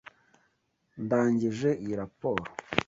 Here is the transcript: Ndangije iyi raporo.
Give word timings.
Ndangije 1.03 1.69
iyi 1.83 1.95
raporo. 2.01 2.43